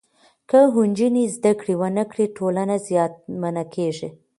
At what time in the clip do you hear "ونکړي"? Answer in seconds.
1.81-2.25